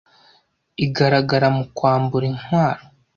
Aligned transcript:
igaragara 0.85 1.47
mu 1.55 1.63
kwambura 1.75 2.25
intwaro. 2.31 2.83